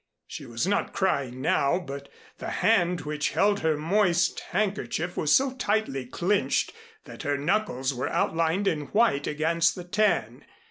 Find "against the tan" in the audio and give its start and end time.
9.27-10.43